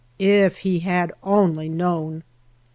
If 0.17 0.57
he 0.65 0.79
had 0.79 1.11
only 1.23 1.69
known 1.69 2.23